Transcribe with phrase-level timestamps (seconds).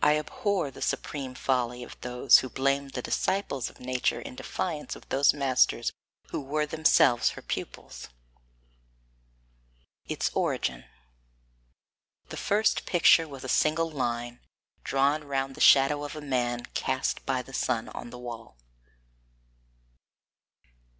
[0.00, 4.94] I abhor the supreme folly of those who blame the disciples of nature in defiance
[4.94, 5.92] of those masters
[6.28, 8.06] who were themselves her pupils.
[10.04, 10.88] [Sidenote: Its Origin] 2.
[12.28, 14.38] The first picture was a single line,
[14.84, 18.56] drawn round the shadow of a man cast by the sun on the wall.